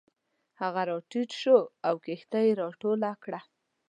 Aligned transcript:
هغه 0.61 0.81
راټیټ 0.89 1.29
شو 1.41 1.57
او 1.87 1.95
کښتۍ 2.05 2.43
یې 2.47 2.57
راټوله 2.61 3.11
کړه. 3.23 3.39